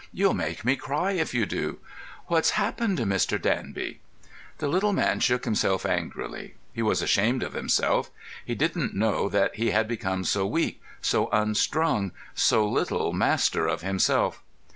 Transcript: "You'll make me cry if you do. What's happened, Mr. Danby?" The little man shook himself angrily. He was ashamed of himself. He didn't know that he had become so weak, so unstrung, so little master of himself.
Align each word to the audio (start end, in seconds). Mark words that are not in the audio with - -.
"You'll 0.11 0.33
make 0.33 0.65
me 0.65 0.75
cry 0.75 1.11
if 1.11 1.31
you 1.35 1.45
do. 1.45 1.77
What's 2.25 2.57
happened, 2.57 2.97
Mr. 2.97 3.39
Danby?" 3.39 3.99
The 4.57 4.67
little 4.67 4.93
man 4.93 5.19
shook 5.19 5.45
himself 5.45 5.85
angrily. 5.85 6.55
He 6.73 6.81
was 6.81 7.03
ashamed 7.03 7.43
of 7.43 7.53
himself. 7.53 8.09
He 8.43 8.55
didn't 8.55 8.95
know 8.95 9.29
that 9.29 9.57
he 9.57 9.69
had 9.69 9.87
become 9.87 10.23
so 10.23 10.47
weak, 10.47 10.81
so 11.03 11.29
unstrung, 11.31 12.13
so 12.33 12.67
little 12.67 13.13
master 13.13 13.67
of 13.67 13.81
himself. 13.83 14.41